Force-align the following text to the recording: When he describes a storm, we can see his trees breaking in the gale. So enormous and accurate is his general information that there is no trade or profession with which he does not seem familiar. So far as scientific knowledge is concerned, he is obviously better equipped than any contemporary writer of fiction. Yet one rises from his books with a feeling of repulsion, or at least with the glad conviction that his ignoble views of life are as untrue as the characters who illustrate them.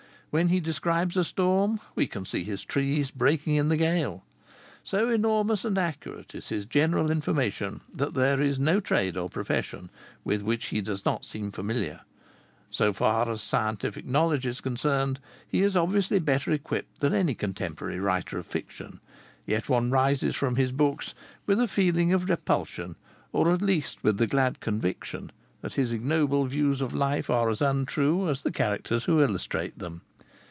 When 0.33 0.47
he 0.47 0.61
describes 0.61 1.17
a 1.17 1.25
storm, 1.25 1.81
we 1.93 2.07
can 2.07 2.25
see 2.25 2.45
his 2.45 2.63
trees 2.63 3.11
breaking 3.11 3.55
in 3.55 3.67
the 3.67 3.75
gale. 3.75 4.23
So 4.81 5.09
enormous 5.09 5.65
and 5.65 5.77
accurate 5.77 6.33
is 6.33 6.47
his 6.47 6.65
general 6.65 7.11
information 7.11 7.81
that 7.93 8.13
there 8.13 8.39
is 8.39 8.57
no 8.57 8.79
trade 8.79 9.17
or 9.17 9.29
profession 9.29 9.89
with 10.23 10.41
which 10.41 10.67
he 10.67 10.79
does 10.79 11.03
not 11.03 11.25
seem 11.25 11.51
familiar. 11.51 11.99
So 12.69 12.93
far 12.93 13.29
as 13.29 13.41
scientific 13.41 14.05
knowledge 14.05 14.45
is 14.45 14.61
concerned, 14.61 15.19
he 15.45 15.63
is 15.63 15.75
obviously 15.75 16.19
better 16.19 16.53
equipped 16.53 17.01
than 17.01 17.13
any 17.13 17.35
contemporary 17.35 17.99
writer 17.99 18.37
of 18.37 18.45
fiction. 18.47 19.01
Yet 19.45 19.67
one 19.67 19.91
rises 19.91 20.37
from 20.37 20.55
his 20.55 20.71
books 20.71 21.13
with 21.45 21.59
a 21.59 21.67
feeling 21.67 22.13
of 22.13 22.29
repulsion, 22.29 22.95
or 23.33 23.51
at 23.51 23.61
least 23.61 24.01
with 24.01 24.17
the 24.17 24.27
glad 24.27 24.61
conviction 24.61 25.31
that 25.59 25.73
his 25.73 25.91
ignoble 25.91 26.45
views 26.45 26.79
of 26.79 26.93
life 26.93 27.29
are 27.29 27.49
as 27.49 27.61
untrue 27.61 28.29
as 28.29 28.43
the 28.43 28.51
characters 28.53 29.03
who 29.03 29.21
illustrate 29.21 29.77
them. 29.77 30.03